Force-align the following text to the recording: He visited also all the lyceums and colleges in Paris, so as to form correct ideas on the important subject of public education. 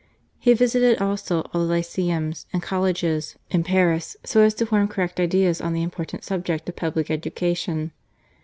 He 0.39 0.53
visited 0.55 0.99
also 0.99 1.41
all 1.53 1.61
the 1.61 1.67
lyceums 1.75 2.47
and 2.51 2.63
colleges 2.63 3.35
in 3.51 3.63
Paris, 3.63 4.17
so 4.23 4.41
as 4.41 4.55
to 4.55 4.65
form 4.65 4.87
correct 4.87 5.19
ideas 5.19 5.61
on 5.61 5.73
the 5.73 5.83
important 5.83 6.23
subject 6.23 6.67
of 6.67 6.75
public 6.75 7.11
education. 7.11 7.91